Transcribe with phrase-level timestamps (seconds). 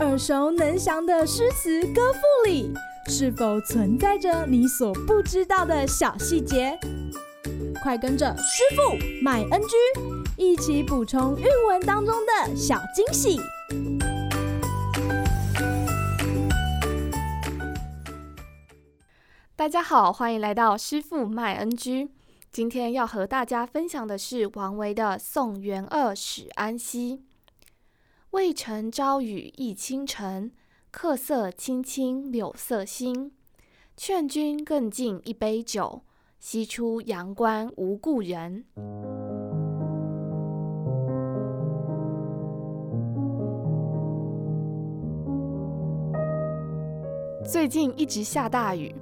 [0.00, 2.72] 耳熟能详的诗词歌赋里，
[3.08, 6.78] 是否存在着你所不知道的小细节？
[7.82, 9.76] 快跟着师傅麦恩居
[10.36, 13.38] 一起补充韵文当中的小惊喜！
[19.56, 22.10] 大家好，欢迎来到师傅麦恩居。
[22.50, 27.16] 今天要和大家分享的是王维的《送元二使安西》。
[28.34, 30.50] 渭城朝雨浥轻尘，
[30.90, 33.30] 客色青青柳色新。
[33.96, 36.02] 劝君更尽一杯酒，
[36.40, 38.64] 西出阳关无故人。
[47.44, 48.92] 最近一直下大雨，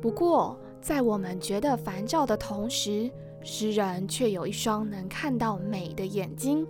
[0.00, 3.10] 不过在我们觉得烦躁的同时，
[3.42, 6.64] 诗人却有一双能看到美的眼睛，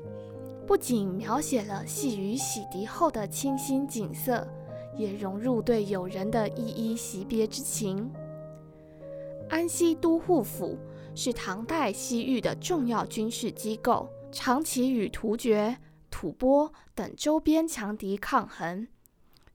[0.69, 4.47] 不仅描写了细雨洗涤后的清新景色，
[4.95, 8.13] 也融入对友人的依依惜别之情。
[9.49, 10.79] 安西都护府
[11.15, 15.75] 是唐代西域的重要军事机构，长期与突厥、
[16.11, 18.87] 吐蕃等周边强敌抗衡。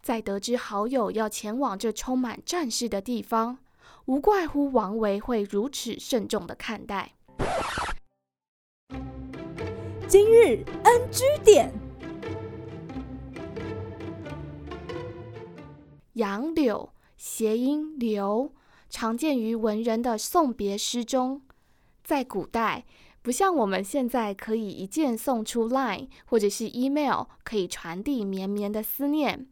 [0.01, 3.59] 在得知好友要前往这充满战事的地方，
[4.05, 7.11] 无怪乎王维会如此慎重的看待。
[10.13, 11.73] 今日 NG 点，
[16.13, 18.53] 杨柳谐音留。
[18.91, 21.41] 常见于文人的送别诗中，
[22.03, 22.85] 在古代
[23.23, 29.47] 不像我们现在可以一键送出 Line 或者是 email，可以传递绵绵的思念，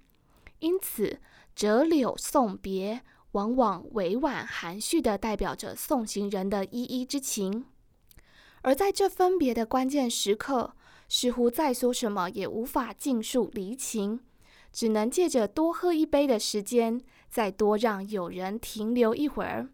[0.59, 1.17] 因此
[1.55, 7.65] 折柳送别往往委婉含蓄地代表着送行人的依依之情。
[8.61, 10.73] 而在这分别的关键时刻，
[11.09, 14.19] 似乎再说什么也无法尽述离情，
[14.71, 17.01] 只能借着多喝一杯的时间。
[17.29, 19.69] 再多让友人停留一会儿，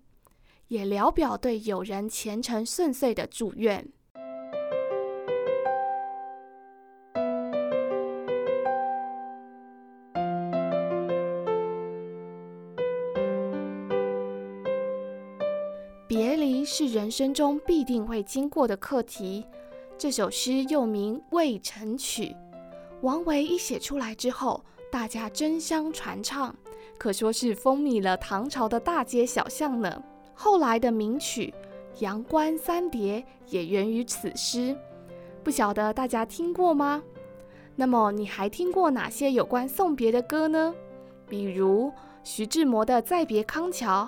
[0.68, 3.92] 也聊表对友人前程顺遂的祝愿。
[16.08, 19.46] 别离是人生中必定会经过的课题。
[19.98, 22.28] 这首诗又名《渭城曲》，
[23.02, 26.56] 王维一写出来之后，大家争相传唱。
[26.98, 30.02] 可说是风靡了唐朝的大街小巷呢。
[30.34, 31.54] 后来的名曲
[32.02, 33.20] 《阳关三叠》
[33.50, 34.74] 也源于此诗，
[35.44, 37.04] 不晓得大家听过吗？
[37.76, 40.74] 那么你还听过哪些有关送别的歌呢？
[41.28, 41.92] 比如
[42.24, 44.08] 徐志摩的《再别康桥》，